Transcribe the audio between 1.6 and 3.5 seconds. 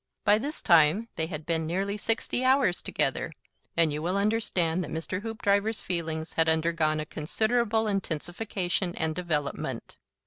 nearly sixty hours together,